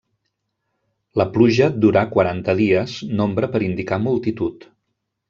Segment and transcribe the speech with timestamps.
[1.21, 4.67] La pluja durà quaranta dies, nombre per indicar multitud.